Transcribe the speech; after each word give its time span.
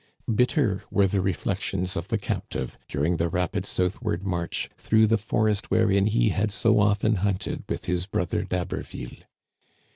Bitter 0.33 0.81
were 0.89 1.05
the 1.05 1.21
reflections 1.21 1.95
of 1.95 2.07
the 2.07 2.17
captive 2.17 2.75
during 2.87 3.17
the 3.17 3.29
rapid 3.29 3.65
southward 3.67 4.25
march 4.25 4.67
through 4.75 5.05
the 5.05 5.19
forest, 5.19 5.69
wherein 5.69 6.07
he 6.07 6.29
had 6.29 6.49
so 6.49 6.79
often 6.79 7.17
hunted 7.17 7.63
with 7.69 7.85
his 7.85 8.07
brother 8.07 8.41
D'Haberville. 8.43 9.21